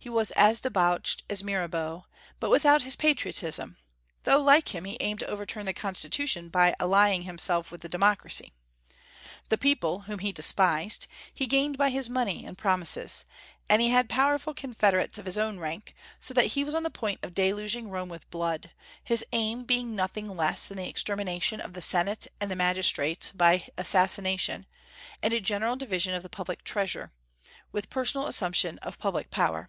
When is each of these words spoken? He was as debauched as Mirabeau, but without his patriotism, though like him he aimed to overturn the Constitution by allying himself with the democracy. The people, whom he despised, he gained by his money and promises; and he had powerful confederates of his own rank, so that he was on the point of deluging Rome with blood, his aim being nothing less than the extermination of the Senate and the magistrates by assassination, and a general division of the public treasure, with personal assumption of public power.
He 0.00 0.08
was 0.08 0.30
as 0.30 0.60
debauched 0.62 1.24
as 1.28 1.42
Mirabeau, 1.44 2.06
but 2.40 2.50
without 2.50 2.80
his 2.82 2.96
patriotism, 2.96 3.76
though 4.22 4.40
like 4.40 4.72
him 4.74 4.84
he 4.84 4.96
aimed 5.00 5.18
to 5.20 5.26
overturn 5.26 5.66
the 5.66 5.74
Constitution 5.74 6.48
by 6.48 6.74
allying 6.80 7.22
himself 7.22 7.70
with 7.72 7.82
the 7.82 7.90
democracy. 7.90 8.54
The 9.48 9.58
people, 9.58 10.02
whom 10.02 10.20
he 10.20 10.30
despised, 10.32 11.08
he 11.34 11.46
gained 11.46 11.76
by 11.76 11.90
his 11.90 12.08
money 12.08 12.46
and 12.46 12.56
promises; 12.56 13.26
and 13.68 13.82
he 13.82 13.88
had 13.90 14.08
powerful 14.08 14.54
confederates 14.54 15.18
of 15.18 15.26
his 15.26 15.36
own 15.36 15.58
rank, 15.58 15.94
so 16.20 16.32
that 16.32 16.46
he 16.46 16.62
was 16.64 16.76
on 16.76 16.84
the 16.84 16.90
point 16.90 17.18
of 17.24 17.34
deluging 17.34 17.88
Rome 17.90 18.08
with 18.08 18.30
blood, 18.30 18.70
his 19.04 19.26
aim 19.32 19.64
being 19.64 19.94
nothing 19.96 20.34
less 20.34 20.68
than 20.68 20.78
the 20.78 20.88
extermination 20.88 21.60
of 21.60 21.72
the 21.74 21.82
Senate 21.82 22.28
and 22.40 22.50
the 22.50 22.56
magistrates 22.56 23.32
by 23.32 23.68
assassination, 23.76 24.64
and 25.22 25.34
a 25.34 25.40
general 25.40 25.74
division 25.76 26.14
of 26.14 26.22
the 26.22 26.30
public 26.30 26.62
treasure, 26.64 27.12
with 27.72 27.90
personal 27.90 28.26
assumption 28.28 28.78
of 28.78 28.98
public 29.00 29.30
power. 29.30 29.68